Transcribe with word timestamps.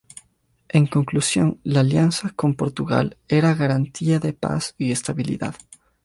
En 0.69 0.87
conclusión, 0.87 1.59
la 1.63 1.81
alianza 1.81 2.31
con 2.35 2.55
Portugal 2.55 3.17
era 3.27 3.53
garantía 3.53 4.17
de 4.17 4.33
paz 4.33 4.73
y 4.79 4.91
estabilidad. 4.91 5.53